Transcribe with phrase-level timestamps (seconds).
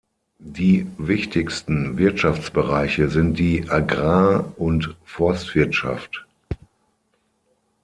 [0.39, 6.25] Die wichtigsten Wirtschaftsbereiche sind die Agrar- und Forstwirtschaft.